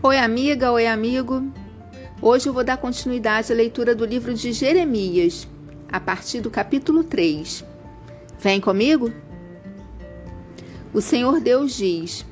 Oi, 0.00 0.16
amiga, 0.16 0.70
oi, 0.70 0.86
amigo. 0.86 1.42
Hoje 2.22 2.48
eu 2.48 2.52
vou 2.52 2.62
dar 2.62 2.76
continuidade 2.76 3.52
à 3.52 3.56
leitura 3.56 3.96
do 3.96 4.04
livro 4.04 4.32
de 4.32 4.52
Jeremias, 4.52 5.48
a 5.90 5.98
partir 5.98 6.40
do 6.40 6.48
capítulo 6.48 7.02
3. 7.02 7.64
Vem 8.38 8.60
comigo? 8.60 9.12
O 10.94 11.00
Senhor 11.00 11.40
Deus 11.40 11.76
diz: 11.76 12.24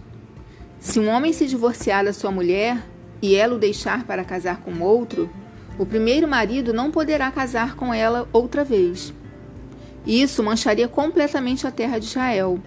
Se 0.79 1.00
um 1.00 1.08
homem 1.08 1.32
se 1.32 1.44
divorciar 1.44 2.04
da 2.04 2.12
sua 2.12 2.30
mulher 2.30 2.80
e 3.20 3.34
ela 3.34 3.56
o 3.56 3.58
deixar 3.58 4.04
para 4.04 4.22
casar 4.22 4.60
com 4.60 4.80
outro, 4.80 5.28
o 5.76 5.84
primeiro 5.84 6.28
marido 6.28 6.72
não 6.72 6.92
poderá 6.92 7.32
casar 7.32 7.74
com 7.74 7.92
ela 7.92 8.28
outra 8.32 8.62
vez. 8.62 9.12
Isso 10.06 10.40
mancharia 10.40 10.86
completamente 10.86 11.66
a 11.66 11.72
terra 11.72 11.98
de 11.98 12.04
Israel. 12.04 12.60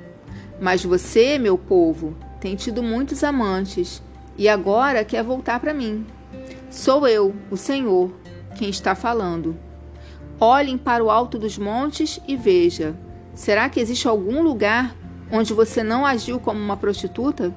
Mas 0.59 0.83
você, 0.83 1.39
meu 1.39 1.57
povo, 1.57 2.17
tem 2.41 2.57
tido 2.57 2.83
muitos 2.83 3.23
amantes 3.23 4.03
e 4.39 4.47
agora 4.47 5.03
quer 5.03 5.21
voltar 5.21 5.59
para 5.59 5.73
mim. 5.73 6.07
Sou 6.71 7.05
eu, 7.05 7.35
o 7.51 7.57
Senhor, 7.57 8.09
quem 8.57 8.69
está 8.69 8.95
falando. 8.95 9.57
Olhem 10.39 10.77
para 10.77 11.03
o 11.03 11.11
alto 11.11 11.37
dos 11.37 11.57
montes 11.57 12.21
e 12.25 12.37
veja: 12.37 12.95
será 13.35 13.67
que 13.67 13.81
existe 13.81 14.07
algum 14.07 14.41
lugar 14.41 14.95
onde 15.29 15.53
você 15.53 15.83
não 15.83 16.05
agiu 16.05 16.39
como 16.39 16.57
uma 16.57 16.77
prostituta? 16.77 17.53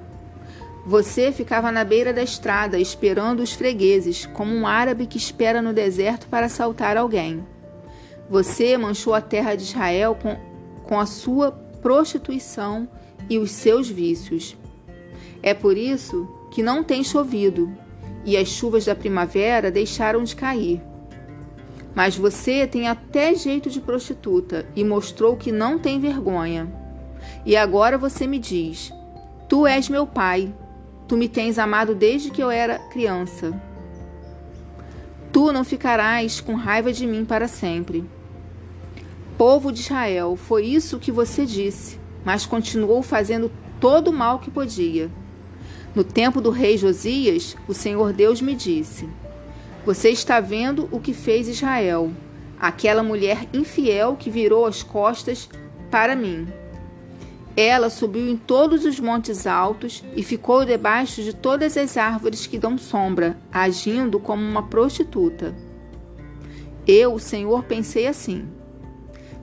Você 0.85 1.31
ficava 1.31 1.71
na 1.71 1.85
beira 1.85 2.13
da 2.13 2.25
estrada 2.25 2.77
esperando 2.77 3.39
os 3.45 3.53
fregueses, 3.53 4.27
como 4.27 4.53
um 4.53 4.67
árabe 4.67 5.07
que 5.07 5.17
espera 5.17 5.62
no 5.62 5.73
deserto 5.73 6.27
para 6.27 6.47
assaltar 6.47 6.97
alguém. 6.97 7.47
Você 8.29 8.77
manchou 8.77 9.15
a 9.15 9.21
terra 9.21 9.55
de 9.55 9.62
Israel 9.62 10.19
com, 10.21 10.37
com 10.83 10.99
a 10.99 11.07
sua 11.07 11.53
prostituição 11.81 12.89
e 13.31 13.39
os 13.39 13.53
seus 13.53 13.89
vícios. 13.89 14.57
É 15.41 15.55
por 15.55 15.77
isso 15.77 16.42
que 16.53 16.62
não 16.62 16.84
tem 16.84 17.03
chovido, 17.03 17.75
e 18.27 18.36
as 18.36 18.47
chuvas 18.47 18.84
da 18.84 18.95
primavera 18.95 19.70
deixaram 19.70 20.22
de 20.22 20.36
cair. 20.36 20.83
Mas 21.94 22.17
você 22.17 22.67
tem 22.67 22.89
até 22.89 23.34
jeito 23.34 23.70
de 23.70 23.81
prostituta 23.81 24.67
e 24.77 24.84
mostrou 24.84 25.34
que 25.36 25.50
não 25.50 25.78
tem 25.78 25.98
vergonha. 25.98 26.70
E 27.44 27.56
agora 27.56 27.97
você 27.97 28.27
me 28.27 28.39
diz: 28.39 28.92
Tu 29.48 29.67
és 29.67 29.89
meu 29.89 30.06
pai, 30.06 30.55
tu 31.09 31.17
me 31.17 31.27
tens 31.27 31.59
amado 31.59 31.94
desde 31.94 32.31
que 32.31 32.42
eu 32.42 32.50
era 32.50 32.78
criança. 32.78 33.59
Tu 35.33 35.53
não 35.53 35.64
ficarás 35.64 36.39
com 36.39 36.55
raiva 36.55 36.92
de 36.92 37.06
mim 37.06 37.25
para 37.25 37.48
sempre. 37.48 38.05
Povo 39.39 39.72
de 39.72 39.81
Israel, 39.81 40.37
foi 40.37 40.66
isso 40.66 40.98
que 40.98 41.11
você 41.11 41.47
disse, 41.47 41.98
mas 42.25 42.44
continuou 42.44 43.03
fazendo 43.03 43.50
todo 43.81 44.09
o 44.09 44.12
mal 44.12 44.39
que 44.39 44.50
podia. 44.50 45.11
No 45.95 46.03
tempo 46.03 46.41
do 46.41 46.48
rei 46.48 46.79
Josias, 46.79 47.55
o 47.69 47.75
Senhor 47.75 48.15
Deus 48.15 48.41
me 48.41 48.55
disse: 48.55 49.07
Você 49.85 50.09
está 50.09 50.41
vendo 50.41 50.89
o 50.91 50.99
que 50.99 51.12
fez 51.12 51.47
Israel, 51.47 52.11
aquela 52.59 53.03
mulher 53.03 53.47
infiel 53.53 54.17
que 54.17 54.31
virou 54.31 54.65
as 54.65 54.83
costas 54.83 55.51
para 55.91 56.17
mim. 56.17 56.49
Ela 57.55 57.91
subiu 57.91 58.27
em 58.27 58.39
todos 58.39 58.87
os 58.87 58.99
montes 58.99 59.47
altos 59.47 60.03
e 60.17 60.23
ficou 60.23 60.65
debaixo 60.65 61.23
de 61.23 61.34
todas 61.34 61.77
as 61.77 61.99
árvores 61.99 62.47
que 62.47 62.59
dão 62.59 62.79
sombra, 62.79 63.37
agindo 63.53 64.19
como 64.19 64.43
uma 64.43 64.62
prostituta. 64.62 65.55
Eu, 66.87 67.12
o 67.12 67.21
Senhor, 67.21 67.65
pensei 67.65 68.06
assim: 68.06 68.49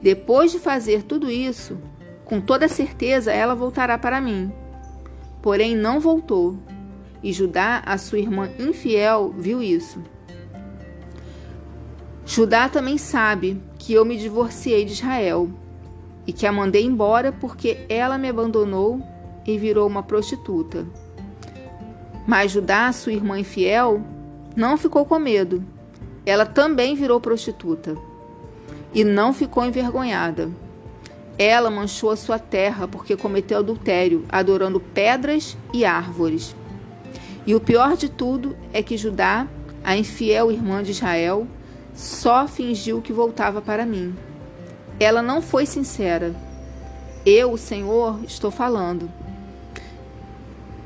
depois 0.02 0.52
de 0.52 0.58
fazer 0.58 1.03
tudo 1.03 1.30
isso, 1.30 1.78
com 2.25 2.41
toda 2.41 2.67
certeza 2.67 3.31
ela 3.31 3.53
voltará 3.53 4.00
para 4.00 4.19
mim 4.19 4.52
Porém, 5.41 5.75
não 5.75 5.99
voltou. 5.99 6.57
E 7.21 7.33
Judá, 7.33 7.81
a 7.85 7.97
sua 7.97 8.19
irmã 8.19 8.49
infiel, 8.59 9.33
viu 9.37 9.61
isso. 9.61 10.01
Judá 12.25 12.69
também 12.69 12.97
sabe 12.97 13.61
que 13.78 13.94
eu 13.94 14.05
me 14.05 14.16
divorciei 14.16 14.85
de 14.85 14.94
Israel 14.94 15.49
e 16.28 16.31
que 16.31 16.45
a 16.45 16.51
mandei 16.51 16.85
embora 16.85 17.31
porque 17.31 17.85
ela 17.89 18.17
me 18.17 18.29
abandonou 18.29 19.01
e 19.45 19.57
virou 19.57 19.88
uma 19.88 20.03
prostituta. 20.03 20.85
Mas 22.28 22.51
Judá, 22.51 22.91
sua 22.94 23.13
irmã 23.13 23.39
infiel, 23.39 24.01
não 24.55 24.78
ficou 24.78 25.05
com 25.05 25.17
medo. 25.17 25.63
Ela 26.25 26.45
também 26.45 26.94
virou 26.94 27.19
prostituta 27.19 27.97
e 28.94 29.03
não 29.03 29.33
ficou 29.33 29.66
envergonhada. 29.66 30.49
Ela 31.41 31.72
manchou 31.72 32.11
a 32.11 32.17
sua 32.17 32.38
terra 32.38 32.85
porque 32.85 33.16
cometeu 33.16 33.59
adultério, 33.59 34.25
adorando 34.27 34.77
pedras 34.77 35.57
e 35.73 35.85
árvores. 35.85 36.53
E 37.47 37.55
o 37.55 37.61
pior 37.61 37.95
de 37.95 38.09
tudo 38.09 38.57
é 38.73 38.83
que 38.83 38.97
Judá, 38.97 39.47
a 39.81 39.95
infiel 39.95 40.51
irmã 40.51 40.83
de 40.83 40.91
Israel, 40.91 41.47
só 41.94 42.45
fingiu 42.45 43.01
que 43.01 43.13
voltava 43.13 43.61
para 43.61 43.85
mim. 43.85 44.13
Ela 44.99 45.22
não 45.22 45.41
foi 45.41 45.66
sincera. 45.66 46.35
Eu, 47.25 47.53
o 47.53 47.57
Senhor, 47.57 48.19
estou 48.28 48.51
falando. 48.51 49.09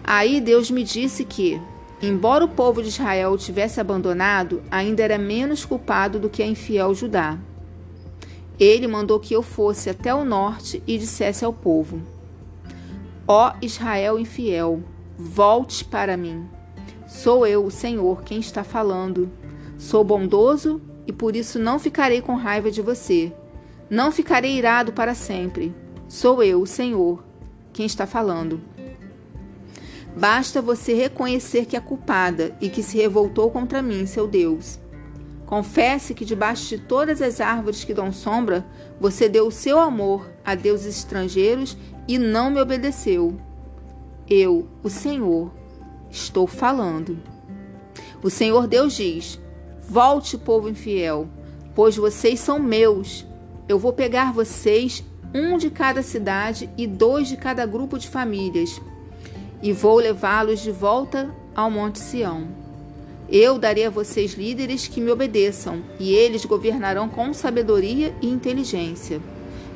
Aí 0.04 0.40
Deus 0.40 0.70
me 0.70 0.84
disse 0.84 1.26
que, 1.26 1.60
embora 2.00 2.46
o 2.46 2.50
povo 2.50 2.84
de 2.84 2.90
Israel 2.90 3.32
o 3.32 3.38
tivesse 3.40 3.82
abandonado, 3.82 4.62
ainda 4.70 5.02
era 5.02 5.18
menos 5.18 5.66
culpado 5.66 6.20
do 6.20 6.30
que 6.30 6.44
a 6.44 6.48
infiel 6.48 6.94
Judá. 6.94 7.40
Ele 8.60 8.88
mandou 8.88 9.20
que 9.20 9.34
eu 9.34 9.42
fosse 9.42 9.90
até 9.90 10.14
o 10.14 10.24
norte 10.24 10.82
e 10.86 10.98
dissesse 10.98 11.44
ao 11.44 11.54
povo: 11.54 12.02
Ó 13.28 13.54
Israel 13.62 14.20
infiel, 14.20 14.82
volte 15.18 15.84
para 15.86 16.16
mim. 16.18 16.48
Sou 17.08 17.46
eu, 17.46 17.66
o 17.66 17.72
Senhor, 17.72 18.24
quem 18.24 18.40
está 18.40 18.64
falando. 18.64 19.32
Sou 19.78 20.04
bondoso 20.04 20.82
e 21.06 21.12
por 21.12 21.36
isso 21.36 21.60
não 21.60 21.78
ficarei 21.80 22.22
com 22.22 22.36
raiva 22.36 22.72
de 22.72 22.82
você. 22.82 23.34
Não 23.90 24.12
ficarei 24.12 24.58
irado 24.58 24.94
para 24.94 25.14
sempre. 25.14 25.74
Sou 26.08 26.42
eu, 26.42 26.62
o 26.62 26.68
Senhor, 26.68 27.24
quem 27.72 27.86
está 27.86 28.06
falando. 28.06 28.62
Basta 30.16 30.62
você 30.62 30.94
reconhecer 30.94 31.66
que 31.66 31.76
é 31.76 31.80
culpada 31.80 32.56
e 32.62 32.70
que 32.70 32.84
se 32.84 32.98
revoltou 32.98 33.50
contra 33.50 33.82
mim, 33.82 34.06
seu 34.06 34.28
Deus. 34.28 34.80
Confesse 35.54 36.16
que 36.16 36.26
debaixo 36.26 36.68
de 36.68 36.80
todas 36.80 37.22
as 37.22 37.40
árvores 37.40 37.84
que 37.84 37.94
dão 37.94 38.12
sombra, 38.12 38.66
você 39.00 39.30
deu 39.30 39.46
o 39.46 39.52
seu 39.52 39.80
amor 39.80 40.28
a 40.44 40.56
deuses 40.56 40.98
estrangeiros 40.98 41.78
e 42.08 42.18
não 42.18 42.50
me 42.50 42.60
obedeceu. 42.60 43.38
Eu, 44.28 44.68
o 44.82 44.90
Senhor, 44.90 45.52
estou 46.10 46.48
falando. 46.48 47.20
O 48.24 48.32
Senhor 48.32 48.66
Deus 48.66 48.96
diz: 48.96 49.40
Volte, 49.88 50.40
povo 50.40 50.68
infiel, 50.68 51.28
pois 51.76 51.96
vocês 51.96 52.40
são 52.40 52.58
meus. 52.58 53.24
Eu 53.70 53.78
vou 53.78 53.94
pegar 53.94 54.34
vocês, 54.34 55.04
um 55.36 55.60
de 55.60 55.70
cada 55.70 56.02
cidade 56.02 56.68
e 56.76 56.88
dois 56.88 57.28
de 57.28 57.38
cada 57.38 57.64
grupo 57.68 58.00
de 58.00 58.10
famílias, 58.10 58.82
e 59.62 59.72
vou 59.72 59.98
levá-los 59.98 60.62
de 60.62 60.72
volta 60.72 61.30
ao 61.56 61.70
Monte 61.70 62.00
Sião. 62.00 62.63
Eu 63.36 63.58
darei 63.58 63.88
a 63.88 63.90
vocês 63.90 64.34
líderes 64.34 64.88
que 64.88 65.02
me 65.02 65.10
obedeçam, 65.10 65.82
e 66.00 66.14
eles 66.14 66.46
governarão 66.46 67.10
com 67.10 67.34
sabedoria 67.34 68.14
e 68.22 68.30
inteligência. 68.30 69.20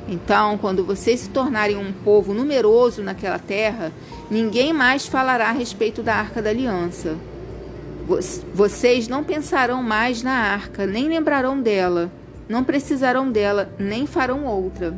Então, 0.08 0.56
quando 0.56 0.84
vocês 0.84 1.18
se 1.18 1.30
tornarem 1.30 1.76
um 1.76 1.92
povo 1.92 2.32
numeroso 2.32 3.02
naquela 3.02 3.40
terra, 3.40 3.90
ninguém 4.30 4.72
mais 4.72 5.06
falará 5.06 5.48
a 5.48 5.52
respeito 5.52 6.04
da 6.04 6.14
arca 6.14 6.40
da 6.40 6.50
aliança. 6.50 7.16
Vocês 8.54 9.08
não 9.08 9.24
pensarão 9.24 9.82
mais 9.82 10.22
na 10.22 10.34
arca, 10.34 10.86
nem 10.86 11.08
lembrarão 11.08 11.60
dela, 11.60 12.12
não 12.48 12.62
precisarão 12.62 13.28
dela, 13.28 13.74
nem 13.76 14.06
farão 14.06 14.46
outra. 14.46 14.96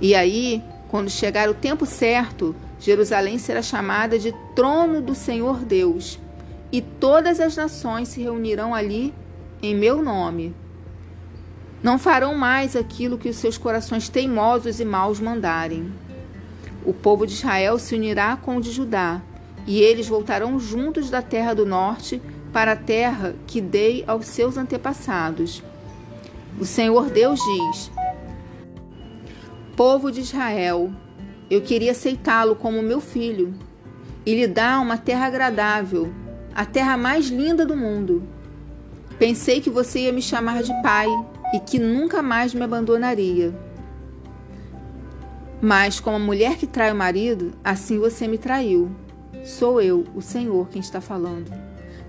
E 0.00 0.14
aí, 0.14 0.62
quando 0.88 1.10
chegar 1.10 1.48
o 1.48 1.54
tempo 1.54 1.84
certo, 1.84 2.54
Jerusalém 2.78 3.36
será 3.36 3.62
chamada 3.62 4.16
de 4.16 4.32
trono 4.54 5.02
do 5.02 5.16
Senhor 5.16 5.64
Deus 5.64 6.16
e 6.72 6.80
todas 6.80 7.40
as 7.40 7.56
nações 7.56 8.08
se 8.08 8.20
reunirão 8.20 8.74
ali 8.74 9.12
em 9.62 9.74
meu 9.74 10.02
nome. 10.02 10.54
Não 11.82 11.98
farão 11.98 12.34
mais 12.34 12.76
aquilo 12.76 13.18
que 13.18 13.28
os 13.28 13.36
seus 13.36 13.56
corações 13.56 14.08
teimosos 14.08 14.80
e 14.80 14.84
maus 14.84 15.18
mandarem. 15.18 15.92
O 16.84 16.92
povo 16.92 17.26
de 17.26 17.32
Israel 17.32 17.78
se 17.78 17.94
unirá 17.94 18.36
com 18.36 18.56
o 18.56 18.60
de 18.60 18.70
Judá, 18.70 19.20
e 19.66 19.80
eles 19.80 20.08
voltarão 20.08 20.58
juntos 20.58 21.10
da 21.10 21.22
terra 21.22 21.54
do 21.54 21.66
norte 21.66 22.20
para 22.52 22.72
a 22.72 22.76
terra 22.76 23.34
que 23.46 23.60
dei 23.60 24.04
aos 24.06 24.26
seus 24.26 24.56
antepassados. 24.56 25.62
O 26.58 26.64
Senhor 26.64 27.10
Deus 27.10 27.40
diz: 27.40 27.90
Povo 29.76 30.10
de 30.10 30.20
Israel, 30.20 30.90
eu 31.50 31.60
queria 31.60 31.92
aceitá-lo 31.92 32.54
como 32.54 32.82
meu 32.82 33.00
filho 33.00 33.54
e 34.24 34.34
lhe 34.34 34.46
dar 34.46 34.80
uma 34.80 34.98
terra 34.98 35.26
agradável 35.26 36.12
a 36.60 36.64
terra 36.66 36.94
mais 36.94 37.28
linda 37.28 37.64
do 37.64 37.74
mundo. 37.74 38.22
Pensei 39.18 39.62
que 39.62 39.70
você 39.70 40.00
ia 40.00 40.12
me 40.12 40.20
chamar 40.20 40.62
de 40.62 40.74
pai 40.82 41.06
e 41.54 41.58
que 41.58 41.78
nunca 41.78 42.20
mais 42.20 42.52
me 42.52 42.62
abandonaria. 42.62 43.58
Mas, 45.58 46.00
como 46.00 46.16
a 46.16 46.18
mulher 46.18 46.58
que 46.58 46.66
trai 46.66 46.92
o 46.92 46.94
marido, 46.94 47.52
assim 47.64 47.98
você 47.98 48.28
me 48.28 48.36
traiu. 48.36 48.90
Sou 49.42 49.80
eu, 49.80 50.04
o 50.14 50.20
Senhor, 50.20 50.68
quem 50.68 50.82
está 50.82 51.00
falando. 51.00 51.50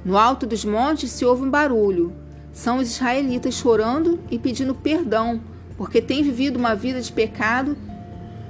No 0.03 0.17
alto 0.17 0.45
dos 0.45 0.65
montes 0.65 1.11
se 1.11 1.23
ouve 1.23 1.43
um 1.43 1.49
barulho. 1.49 2.11
São 2.51 2.79
os 2.79 2.91
israelitas 2.91 3.53
chorando 3.53 4.19
e 4.29 4.37
pedindo 4.37 4.75
perdão, 4.75 5.39
porque 5.77 6.01
têm 6.01 6.23
vivido 6.23 6.59
uma 6.59 6.75
vida 6.75 6.99
de 6.99 7.13
pecado 7.13 7.77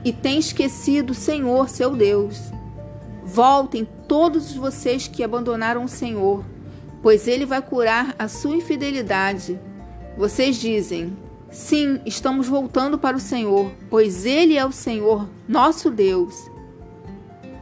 e 0.04 0.12
têm 0.12 0.40
esquecido 0.40 1.12
o 1.12 1.14
Senhor, 1.14 1.70
seu 1.70 1.96
Deus. 1.96 2.52
Voltem 3.24 3.88
todos 4.08 4.54
vocês 4.54 5.08
que 5.08 5.24
abandonaram 5.24 5.84
o 5.84 5.90
Senhor, 5.90 6.44
pois 7.02 7.28
ele 7.28 7.46
vai 7.46 7.62
curar 7.62 8.16
a 8.18 8.28
sua 8.28 8.56
infidelidade. 8.56 9.60
Vocês 10.18 10.56
dizem: 10.56 11.16
Sim, 11.50 12.00
estamos 12.06 12.48
voltando 12.48 12.98
para 12.98 13.16
o 13.16 13.20
Senhor, 13.20 13.72
pois 13.90 14.26
ele 14.26 14.58
é 14.58 14.66
o 14.66 14.72
Senhor, 14.72 15.30
nosso 15.48 15.92
Deus. 15.92 16.50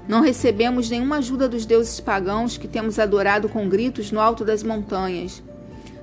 Não 0.08 0.22
recebemos 0.22 0.90
nenhuma 0.90 1.18
ajuda 1.18 1.48
dos 1.48 1.66
deuses 1.66 2.00
pagãos 2.00 2.58
que 2.58 2.68
temos 2.68 2.98
adorado 2.98 3.50
com 3.50 3.70
gritos 3.70 4.12
no 4.12 4.20
alto 4.20 4.46
das 4.46 4.64
montanhas. 4.64 5.44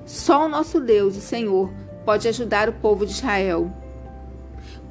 Só 0.05 0.45
o 0.45 0.49
nosso 0.49 0.79
Deus, 0.79 1.17
o 1.17 1.21
Senhor, 1.21 1.69
pode 2.05 2.27
ajudar 2.27 2.69
o 2.69 2.73
povo 2.73 3.05
de 3.05 3.11
Israel. 3.11 3.69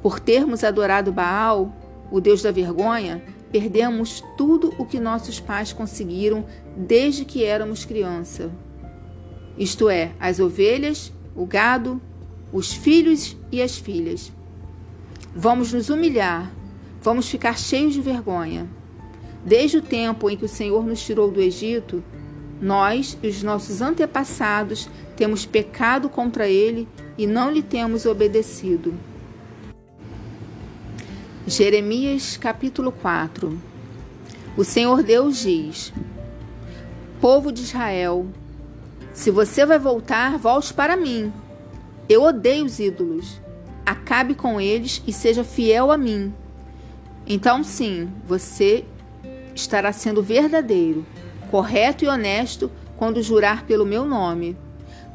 Por 0.03 0.19
termos 0.19 0.63
adorado 0.63 1.11
Baal, 1.11 1.73
o 2.11 2.21
Deus 2.21 2.43
da 2.43 2.51
vergonha, 2.51 3.23
perdemos 3.51 4.23
tudo 4.37 4.73
o 4.77 4.85
que 4.85 4.99
nossos 4.99 5.39
pais 5.39 5.73
conseguiram 5.73 6.45
desde 6.75 7.25
que 7.25 7.43
éramos 7.43 7.85
criança. 7.85 8.51
Isto 9.57 9.89
é, 9.89 10.11
as 10.19 10.39
ovelhas, 10.39 11.11
o 11.35 11.45
gado, 11.45 12.01
os 12.51 12.71
filhos 12.73 13.35
e 13.51 13.61
as 13.61 13.77
filhas. 13.77 14.31
Vamos 15.35 15.73
nos 15.73 15.89
humilhar, 15.89 16.51
vamos 17.01 17.29
ficar 17.29 17.57
cheios 17.57 17.93
de 17.93 18.01
vergonha. 18.01 18.67
Desde 19.45 19.77
o 19.77 19.81
tempo 19.81 20.29
em 20.29 20.37
que 20.37 20.45
o 20.45 20.49
Senhor 20.49 20.85
nos 20.85 21.03
tirou 21.03 21.31
do 21.31 21.41
Egito, 21.41 22.03
nós 22.61 23.17
e 23.21 23.27
os 23.27 23.43
nossos 23.43 23.81
antepassados 23.81 24.89
temos 25.15 25.45
pecado 25.45 26.09
contra 26.09 26.47
ele 26.47 26.87
e 27.17 27.25
não 27.25 27.51
lhe 27.51 27.61
temos 27.61 28.05
obedecido. 28.05 28.93
Jeremias 31.49 32.35
capítulo 32.35 32.91
4 32.91 33.57
O 34.57 34.65
Senhor 34.65 35.01
Deus 35.01 35.37
diz: 35.37 35.93
Povo 37.21 37.53
de 37.53 37.61
Israel, 37.61 38.27
se 39.13 39.31
você 39.31 39.65
vai 39.65 39.79
voltar, 39.79 40.37
volte 40.37 40.73
para 40.73 40.97
mim. 40.97 41.31
Eu 42.09 42.23
odeio 42.23 42.65
os 42.65 42.79
ídolos. 42.79 43.39
Acabe 43.85 44.35
com 44.35 44.59
eles 44.59 45.01
e 45.07 45.13
seja 45.13 45.41
fiel 45.45 45.89
a 45.89 45.97
mim. 45.97 46.33
Então, 47.25 47.63
sim, 47.63 48.11
você 48.25 48.83
estará 49.55 49.93
sendo 49.93 50.21
verdadeiro, 50.21 51.05
correto 51.49 52.03
e 52.03 52.09
honesto 52.09 52.69
quando 52.97 53.23
jurar 53.23 53.63
pelo 53.63 53.85
meu 53.85 54.03
nome. 54.03 54.57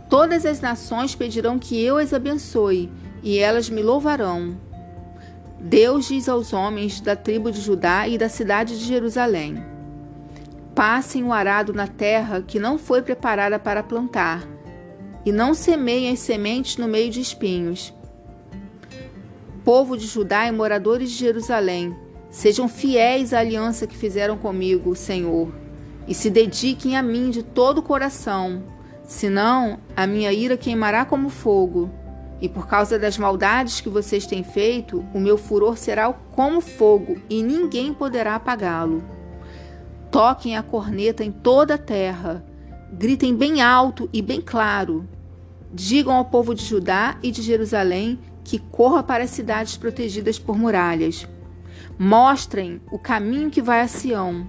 Todas 0.09 0.47
as 0.47 0.63
nações 0.63 1.15
pedirão 1.15 1.59
que 1.59 1.79
eu 1.79 1.99
as 1.99 2.15
abençoe, 2.15 2.91
e 3.23 3.39
elas 3.39 3.69
me 3.69 3.83
louvarão. 3.83 4.57
Deus 5.63 6.09
diz 6.09 6.29
aos 6.29 6.53
homens 6.53 7.01
da 7.01 7.17
tribo 7.17 7.51
de 7.51 7.61
Judá 7.61 8.07
e 8.09 8.19
da 8.19 8.29
cidade 8.29 8.79
de 8.79 8.85
Jerusalém: 8.85 9.65
Passem 10.75 11.25
o 11.25 11.33
arado 11.33 11.73
na 11.73 11.87
terra 11.87 12.43
que 12.43 12.59
não 12.59 12.77
foi 12.77 13.01
preparada 13.01 13.59
para 13.59 13.83
plantar, 13.83 14.47
e 15.25 15.33
não 15.33 15.55
semeiem 15.55 16.13
as 16.13 16.19
sementes 16.19 16.77
no 16.77 16.89
meio 16.89 17.11
de 17.11 17.21
espinhos. 17.21 17.95
Povo 19.65 19.97
de 19.97 20.07
Judá 20.07 20.47
e 20.47 20.53
moradores 20.53 21.11
de 21.11 21.17
Jerusalém, 21.17 21.97
Sejam 22.33 22.67
fiéis 22.67 23.35
à 23.35 23.41
aliança 23.41 23.87
que 23.87 23.95
fizeram 23.95 24.39
comigo, 24.39 24.97
Senhor, 24.97 25.53
e 26.09 26.15
se 26.15 26.31
dediquem 26.31 26.97
a 26.97 27.03
mim 27.03 27.29
de 27.29 27.43
todo 27.43 27.79
o 27.79 27.83
coração. 27.83 28.63
Senão, 29.05 29.79
a 29.95 30.07
minha 30.07 30.33
ira 30.33 30.57
queimará 30.57 31.05
como 31.05 31.29
fogo, 31.29 31.91
e 32.43 32.49
por 32.49 32.67
causa 32.67 32.99
das 32.99 33.17
maldades 33.17 33.81
que 33.81 33.89
vocês 33.89 34.27
têm 34.27 34.43
feito, 34.43 35.03
o 35.15 35.21
meu 35.21 35.39
furor 35.39 35.79
será 35.79 36.13
como 36.13 36.61
fogo, 36.61 37.17
e 37.31 37.43
ninguém 37.43 37.95
poderá 37.95 38.35
apagá-lo. 38.35 39.03
Toquem 40.11 40.57
a 40.57 40.63
corneta 40.63 41.25
em 41.25 41.31
toda 41.31 41.75
a 41.75 41.79
terra, 41.79 42.45
gritem 42.93 43.35
bem 43.35 43.63
alto 43.63 44.11
e 44.13 44.21
bem 44.21 44.41
claro. 44.41 45.09
Digam 45.73 46.15
ao 46.15 46.25
povo 46.25 46.55
de 46.55 46.65
Judá 46.65 47.17
e 47.23 47.31
de 47.31 47.41
Jerusalém 47.41 48.19
que 48.45 48.59
corra 48.59 49.03
para 49.03 49.25
as 49.25 49.31
cidades 49.31 49.77
protegidas 49.77 50.39
por 50.39 50.59
muralhas 50.59 51.27
Mostrem 51.99 52.81
o 52.91 52.99
caminho 52.99 53.51
que 53.51 53.63
vai 53.63 53.81
a 53.81 53.87
Sião. 53.87 54.47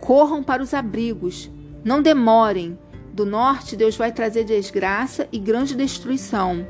Corram 0.00 0.42
para 0.42 0.62
os 0.62 0.74
abrigos. 0.74 1.50
Não 1.84 2.02
demorem. 2.02 2.78
Do 3.12 3.24
norte, 3.24 3.76
Deus 3.76 3.96
vai 3.96 4.12
trazer 4.12 4.44
desgraça 4.44 5.26
e 5.32 5.38
grande 5.38 5.74
destruição. 5.74 6.66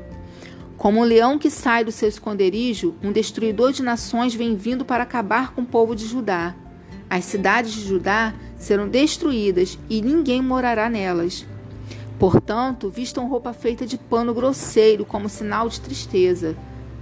Como 0.77 0.99
um 0.99 1.03
leão 1.03 1.39
que 1.39 1.49
sai 1.49 1.83
do 1.83 1.91
seu 1.91 2.07
esconderijo, 2.07 2.93
um 3.03 3.11
destruidor 3.11 3.71
de 3.71 3.81
nações 3.81 4.35
vem 4.35 4.55
vindo 4.55 4.85
para 4.85 5.01
acabar 5.01 5.51
com 5.51 5.61
o 5.61 5.65
povo 5.65 5.95
de 5.95 6.05
Judá. 6.05 6.55
As 7.09 7.25
cidades 7.25 7.73
de 7.73 7.83
Judá 7.83 8.35
serão 8.55 8.87
destruídas 8.87 9.79
e 9.89 10.03
ninguém 10.03 10.39
morará 10.39 10.87
nelas. 10.87 11.47
Portanto, 12.19 12.91
vistam 12.91 13.27
roupa 13.27 13.53
feita 13.53 13.87
de 13.87 13.97
pano 13.97 14.35
grosseiro 14.35 15.03
como 15.03 15.27
sinal 15.27 15.67
de 15.67 15.81
tristeza. 15.81 16.55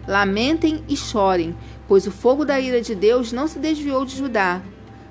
Lamentem 0.07 0.81
e 0.87 0.95
chorem, 0.95 1.53
pois 1.85 2.07
o 2.07 2.11
fogo 2.11 2.45
da 2.45 2.57
ira 2.57 2.79
de 2.81 2.95
Deus 2.95 3.33
não 3.33 3.47
se 3.47 3.59
desviou 3.59 4.05
de 4.05 4.15
Judá. 4.15 4.61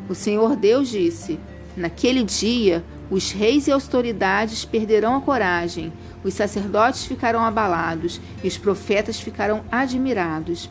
O 0.09 0.15
Senhor 0.15 0.57
Deus 0.57 0.89
disse: 0.89 1.39
Naquele 1.77 2.23
dia, 2.23 2.85
os 3.11 3.33
reis 3.33 3.67
e 3.67 3.73
autoridades 3.73 4.65
perderão 4.65 5.17
a 5.17 5.21
coragem, 5.21 5.93
os 6.23 6.35
sacerdotes 6.35 7.05
ficarão 7.05 7.45
abalados 7.45 8.21
e 8.43 8.49
os 8.49 8.57
profetas 8.57 9.21
ficarão 9.21 9.65
admirados. 9.71 10.71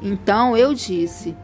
Então 0.00 0.56
eu 0.56 0.72
disse: 0.72 1.36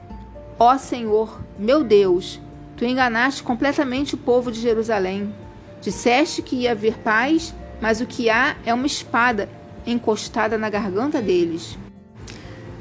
Ó 0.58 0.78
Senhor, 0.78 1.40
meu 1.58 1.82
Deus, 1.82 2.40
tu 2.76 2.84
enganaste 2.84 3.42
completamente 3.42 4.14
o 4.14 4.18
povo 4.18 4.50
de 4.50 4.60
Jerusalém. 4.60 5.34
Disseste 5.80 6.42
que 6.42 6.56
ia 6.56 6.72
haver 6.72 6.98
paz, 6.98 7.54
mas 7.80 8.00
o 8.00 8.06
que 8.06 8.30
há 8.30 8.56
é 8.64 8.72
uma 8.72 8.86
espada 8.86 9.48
encostada 9.84 10.56
na 10.56 10.70
garganta 10.70 11.20
deles. 11.20 11.76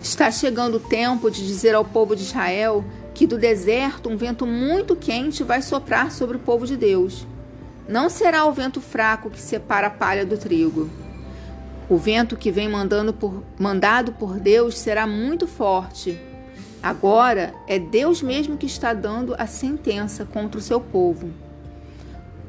Está 0.02 0.32
chegando 0.32 0.78
o 0.78 0.80
tempo 0.80 1.30
de 1.30 1.46
dizer 1.46 1.76
ao 1.76 1.86
povo 1.86 2.16
de 2.16 2.24
Israel 2.24 2.86
que 3.14 3.28
do 3.28 3.38
deserto 3.38 4.10
um 4.10 4.18
vento 4.18 4.46
muito 4.46 4.96
quente 4.96 5.44
vai 5.44 5.62
soprar 5.62 6.12
sobre 6.12 6.38
o 6.38 6.40
povo 6.40 6.66
de 6.66 6.78
Deus. 6.78 7.28
Não 7.88 8.10
será 8.10 8.46
o 8.46 8.54
vento 8.54 8.80
fraco 8.80 9.30
que 9.30 9.42
separa 9.42 9.88
a 9.88 9.92
palha 9.92 10.26
do 10.26 10.38
trigo. 10.38 10.90
O 11.90 11.98
vento 11.98 12.38
que 12.38 12.52
vem 12.52 12.70
por, 13.20 13.44
mandado 13.60 14.14
por 14.14 14.40
Deus 14.40 14.78
será 14.78 15.06
muito 15.06 15.46
forte. 15.46 16.18
Agora 16.82 17.54
é 17.68 17.78
Deus 17.78 18.22
mesmo 18.22 18.58
que 18.58 18.66
está 18.66 18.94
dando 18.94 19.36
a 19.38 19.46
sentença 19.46 20.26
contra 20.26 20.58
o 20.58 20.64
seu 20.64 20.80
povo. 20.80 21.30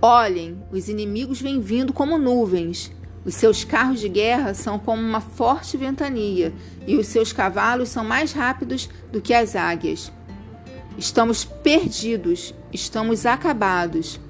Olhem, 0.01 0.63
os 0.71 0.89
inimigos 0.89 1.41
vêm 1.41 1.61
vindo 1.61 1.93
como 1.93 2.19
nuvens. 2.19 2.91
Os 3.25 3.35
seus 3.35 3.63
carros 3.63 4.01
de 4.01 4.09
guerra 4.09 4.53
são 4.55 4.79
como 4.79 5.01
uma 5.01 5.21
forte 5.21 5.77
ventania, 5.77 6.53
e 6.87 6.97
os 6.97 7.07
seus 7.07 7.33
cavalos 7.33 7.89
são 7.89 8.05
mais 8.05 8.33
rápidos 8.33 8.89
do 9.13 9.21
que 9.21 9.33
as 9.33 9.55
águias. 9.55 10.11
Estamos 10.99 11.45
perdidos, 11.45 12.55
estamos 12.73 13.25
acabados. 13.25 14.21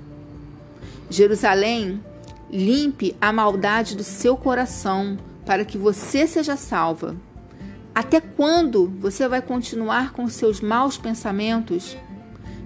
Jerusalém, 1.10 2.00
limpe 2.50 3.16
a 3.20 3.32
maldade 3.32 3.96
do 3.96 4.04
seu 4.04 4.36
coração 4.36 5.18
para 5.44 5.64
que 5.64 5.76
você 5.76 6.26
seja 6.26 6.56
salva. 6.56 7.16
Até 7.94 8.20
quando 8.20 8.86
você 9.00 9.26
vai 9.28 9.42
continuar 9.42 10.12
com 10.12 10.28
seus 10.28 10.60
maus 10.60 10.96
pensamentos? 10.96 11.96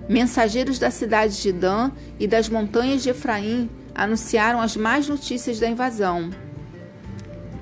Mensageiros 0.09 0.79
da 0.79 0.91
cidade 0.91 1.41
de 1.43 1.50
Dan 1.50 1.91
e 2.21 2.29
das 2.29 2.49
montanhas 2.49 3.03
de 3.03 3.11
Efraim 3.11 3.69
anunciaram 3.95 4.61
as 4.61 4.76
más 4.76 5.09
notícias 5.09 5.59
da 5.59 5.69
invasão. 5.69 6.31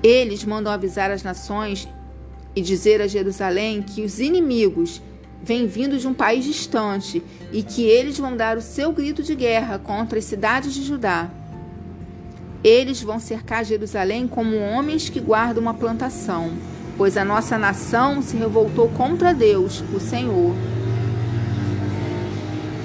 Eles 0.03 0.43
mandam 0.43 0.71
avisar 0.71 1.09
as 1.09 1.23
nações 1.23 1.87
e 2.55 2.61
dizer 2.61 3.01
a 3.01 3.07
Jerusalém 3.07 3.81
que 3.81 4.03
os 4.03 4.19
inimigos 4.19 5.01
vêm 5.45 5.67
vindo 5.67 5.99
de 5.99 6.07
um 6.07 6.13
país 6.13 6.43
distante 6.43 7.21
e 7.51 7.61
que 7.61 7.83
eles 7.83 8.17
vão 8.17 8.35
dar 8.35 8.57
o 8.57 8.61
seu 8.61 8.91
grito 8.91 9.21
de 9.21 9.35
guerra 9.35 9.77
contra 9.77 10.17
as 10.17 10.25
cidades 10.25 10.73
de 10.73 10.83
Judá. 10.83 11.29
Eles 12.63 13.03
vão 13.03 13.19
cercar 13.19 13.63
Jerusalém 13.63 14.27
como 14.27 14.57
homens 14.57 15.07
que 15.07 15.19
guardam 15.19 15.61
uma 15.61 15.75
plantação, 15.75 16.51
pois 16.97 17.15
a 17.15 17.23
nossa 17.23 17.59
nação 17.59 18.23
se 18.23 18.35
revoltou 18.35 18.89
contra 18.89 19.35
Deus, 19.35 19.83
o 19.93 19.99
Senhor. 19.99 20.55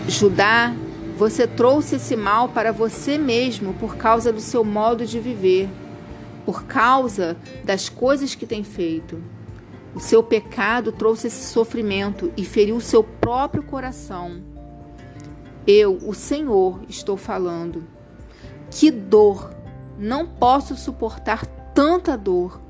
Judá 0.07 0.75
você 1.17 1.47
trouxe 1.47 1.97
esse 1.97 2.15
mal 2.15 2.51
para 2.51 2.73
você 2.73 3.17
mesmo 3.17 3.73
por 3.75 3.97
causa 3.97 4.31
do 4.31 4.41
seu 4.41 4.63
modo 4.63 5.07
de 5.07 5.19
viver, 5.19 5.67
por 6.45 6.65
causa 6.65 7.39
das 7.65 7.89
coisas 7.89 8.35
que 8.35 8.45
tem 8.45 8.63
feito. 8.63 9.23
O 9.95 10.01
seu 10.01 10.23
pecado 10.23 10.93
trouxe 10.93 11.27
esse 11.27 11.53
sofrimento 11.53 12.33
e 12.37 12.45
feriu 12.45 12.77
o 12.77 12.81
seu 12.81 13.03
próprio 13.03 13.63
coração. 13.63 14.41
Eu, 15.67 15.99
o 16.07 16.15
Senhor, 16.15 16.81
estou 16.89 17.17
falando. 17.17 17.85
Que 18.71 18.91
dor! 18.91 19.55
Não 19.99 20.27
posso 20.27 20.77
suportar 20.77 21.45
tanta 21.75 22.17
dor. 22.17 22.61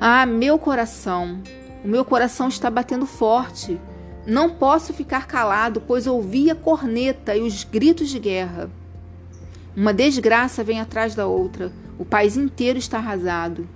Ah, 0.00 0.24
meu 0.24 0.58
coração! 0.58 1.40
O 1.84 1.88
meu 1.88 2.04
coração 2.04 2.48
está 2.48 2.70
batendo 2.70 3.06
forte. 3.06 3.78
Não 4.26 4.48
posso 4.48 4.94
ficar 4.94 5.26
calado, 5.26 5.82
pois 5.82 6.06
ouvi 6.06 6.50
a 6.50 6.54
corneta 6.54 7.36
e 7.36 7.42
os 7.42 7.62
gritos 7.64 8.08
de 8.08 8.18
guerra. 8.18 8.70
Uma 9.76 9.92
desgraça 9.92 10.64
vem 10.64 10.80
atrás 10.80 11.14
da 11.14 11.26
outra. 11.26 11.70
O 11.98 12.04
país 12.04 12.36
inteiro 12.36 12.78
está 12.78 12.98
arrasado. 12.98 13.68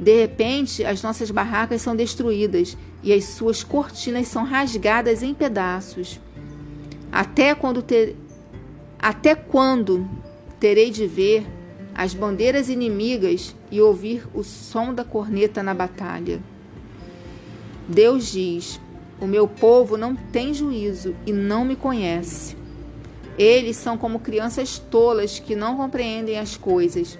De 0.00 0.18
repente, 0.18 0.82
as 0.82 1.02
nossas 1.02 1.30
barracas 1.30 1.82
são 1.82 1.94
destruídas 1.94 2.74
e 3.02 3.12
as 3.12 3.24
suas 3.24 3.62
cortinas 3.62 4.28
são 4.28 4.44
rasgadas 4.44 5.22
em 5.22 5.34
pedaços. 5.34 6.18
Até 7.12 7.54
quando 7.54 7.82
ter... 7.82 8.16
até 8.98 9.34
quando 9.34 10.08
terei 10.58 10.90
de 10.90 11.06
ver 11.06 11.46
as 11.94 12.14
bandeiras 12.14 12.70
inimigas 12.70 13.54
e 13.70 13.78
ouvir 13.78 14.26
o 14.32 14.42
som 14.42 14.94
da 14.94 15.04
corneta 15.04 15.62
na 15.62 15.74
batalha? 15.74 16.40
Deus 17.86 18.32
diz: 18.32 18.80
O 19.20 19.26
meu 19.26 19.46
povo 19.46 19.98
não 19.98 20.16
tem 20.16 20.54
juízo 20.54 21.14
e 21.26 21.32
não 21.32 21.62
me 21.62 21.76
conhece. 21.76 22.56
Eles 23.36 23.76
são 23.76 23.98
como 23.98 24.20
crianças 24.20 24.78
tolas 24.78 25.38
que 25.38 25.54
não 25.54 25.76
compreendem 25.76 26.38
as 26.38 26.56
coisas. 26.56 27.18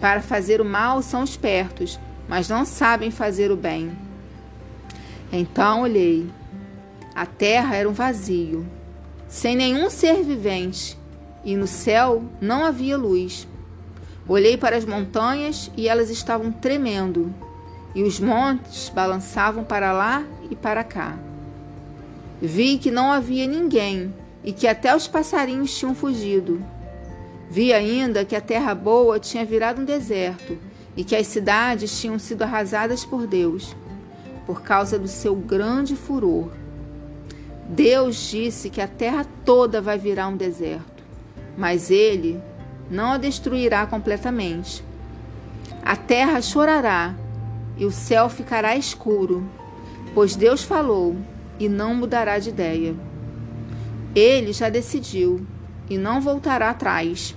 Para 0.00 0.22
fazer 0.22 0.60
o 0.60 0.64
mal 0.64 1.02
são 1.02 1.22
espertos, 1.22 2.00
mas 2.28 2.48
não 2.48 2.64
sabem 2.64 3.10
fazer 3.10 3.50
o 3.50 3.56
bem. 3.56 3.92
Então 5.32 5.82
olhei. 5.82 6.28
A 7.14 7.26
terra 7.26 7.76
era 7.76 7.88
um 7.88 7.92
vazio, 7.92 8.66
sem 9.28 9.54
nenhum 9.54 9.90
ser 9.90 10.22
vivente, 10.22 10.96
e 11.44 11.56
no 11.56 11.66
céu 11.66 12.24
não 12.40 12.64
havia 12.64 12.96
luz. 12.96 13.46
Olhei 14.26 14.56
para 14.56 14.76
as 14.76 14.84
montanhas 14.84 15.70
e 15.76 15.88
elas 15.88 16.08
estavam 16.08 16.52
tremendo 16.52 17.34
e 17.94 18.02
os 18.02 18.20
montes 18.20 18.88
balançavam 18.88 19.64
para 19.64 19.92
lá 19.92 20.24
e 20.50 20.56
para 20.56 20.84
cá. 20.84 21.18
Vi 22.40 22.78
que 22.78 22.90
não 22.90 23.12
havia 23.12 23.46
ninguém 23.46 24.14
e 24.42 24.52
que 24.52 24.66
até 24.66 24.94
os 24.94 25.06
passarinhos 25.06 25.76
tinham 25.76 25.94
fugido. 25.94 26.64
Vi 27.50 27.72
ainda 27.72 28.24
que 28.24 28.36
a 28.36 28.40
terra 28.40 28.76
boa 28.76 29.18
tinha 29.18 29.44
virado 29.44 29.82
um 29.82 29.84
deserto 29.84 30.56
e 30.96 31.02
que 31.02 31.16
as 31.16 31.26
cidades 31.26 32.00
tinham 32.00 32.16
sido 32.16 32.42
arrasadas 32.42 33.04
por 33.04 33.26
Deus, 33.26 33.74
por 34.46 34.62
causa 34.62 34.96
do 34.96 35.08
seu 35.08 35.34
grande 35.34 35.96
furor. 35.96 36.48
Deus 37.68 38.30
disse 38.30 38.70
que 38.70 38.80
a 38.80 38.86
terra 38.86 39.26
toda 39.44 39.80
vai 39.80 39.98
virar 39.98 40.28
um 40.28 40.36
deserto, 40.36 41.02
mas 41.58 41.90
ele 41.90 42.40
não 42.88 43.12
a 43.12 43.18
destruirá 43.18 43.84
completamente. 43.84 44.84
A 45.82 45.96
terra 45.96 46.40
chorará 46.40 47.16
e 47.76 47.84
o 47.84 47.90
céu 47.90 48.28
ficará 48.28 48.76
escuro, 48.76 49.44
pois 50.14 50.36
Deus 50.36 50.62
falou 50.62 51.16
e 51.58 51.68
não 51.68 51.96
mudará 51.96 52.38
de 52.38 52.50
ideia. 52.50 52.94
Ele 54.14 54.52
já 54.52 54.68
decidiu 54.68 55.44
e 55.88 55.98
não 55.98 56.20
voltará 56.20 56.70
atrás. 56.70 57.34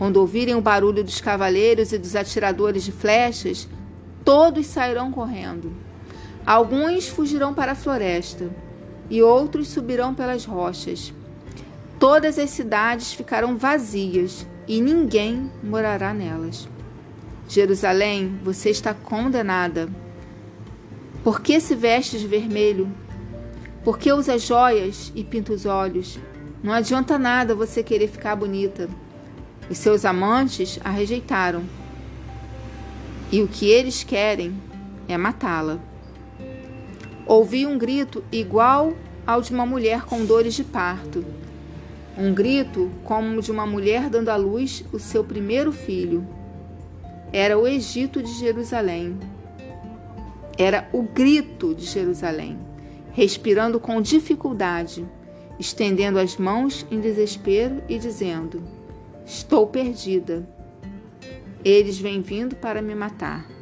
Quando 0.00 0.16
ouvirem 0.16 0.54
o 0.54 0.62
barulho 0.62 1.04
dos 1.04 1.20
cavaleiros 1.20 1.92
e 1.92 1.98
dos 1.98 2.16
atiradores 2.16 2.84
de 2.84 2.90
flechas, 2.90 3.68
todos 4.24 4.64
sairão 4.64 5.12
correndo. 5.12 5.74
Alguns 6.46 7.06
fugirão 7.06 7.52
para 7.52 7.72
a 7.72 7.74
floresta 7.74 8.48
e 9.10 9.22
outros 9.22 9.68
subirão 9.68 10.14
pelas 10.14 10.46
rochas. 10.46 11.12
Todas 11.98 12.38
as 12.38 12.48
cidades 12.48 13.12
ficarão 13.12 13.58
vazias 13.58 14.46
e 14.66 14.80
ninguém 14.80 15.50
morará 15.62 16.14
nelas. 16.14 16.66
Jerusalém, 17.46 18.40
você 18.42 18.70
está 18.70 18.94
condenada. 18.94 19.86
Por 21.22 21.42
que 21.42 21.60
se 21.60 21.74
veste 21.74 22.18
de 22.18 22.26
vermelho? 22.26 22.90
Por 23.84 23.98
que 23.98 24.10
usa 24.10 24.38
joias 24.38 25.12
e 25.14 25.22
pinta 25.22 25.52
os 25.52 25.66
olhos? 25.66 26.18
Não 26.62 26.72
adianta 26.72 27.18
nada 27.18 27.54
você 27.54 27.82
querer 27.82 28.08
ficar 28.08 28.34
bonita. 28.34 28.88
Os 29.70 29.78
seus 29.78 30.04
amantes 30.04 30.80
a 30.82 30.90
rejeitaram. 30.90 31.62
E 33.30 33.40
o 33.40 33.46
que 33.46 33.70
eles 33.70 34.02
querem 34.02 34.52
é 35.06 35.16
matá-la. 35.16 35.78
Ouvi 37.24 37.64
um 37.64 37.78
grito 37.78 38.24
igual 38.32 38.92
ao 39.24 39.40
de 39.40 39.54
uma 39.54 39.64
mulher 39.64 40.02
com 40.02 40.24
dores 40.24 40.54
de 40.54 40.64
parto. 40.64 41.24
Um 42.18 42.34
grito 42.34 42.90
como 43.04 43.40
de 43.40 43.52
uma 43.52 43.64
mulher 43.64 44.10
dando 44.10 44.30
à 44.30 44.36
luz 44.36 44.84
o 44.92 44.98
seu 44.98 45.22
primeiro 45.22 45.70
filho 45.70 46.26
era 47.32 47.56
o 47.56 47.64
Egito 47.64 48.20
de 48.20 48.32
Jerusalém. 48.32 49.16
Era 50.58 50.88
o 50.92 51.02
grito 51.02 51.76
de 51.76 51.86
Jerusalém, 51.86 52.58
respirando 53.12 53.78
com 53.78 54.02
dificuldade, 54.02 55.06
estendendo 55.56 56.18
as 56.18 56.36
mãos 56.36 56.84
em 56.90 57.00
desespero 57.00 57.80
e 57.88 58.00
dizendo: 58.00 58.79
Estou 59.24 59.66
perdida. 59.66 60.48
Eles 61.64 61.98
vêm 61.98 62.20
vindo 62.20 62.56
para 62.56 62.80
me 62.80 62.94
matar. 62.94 63.59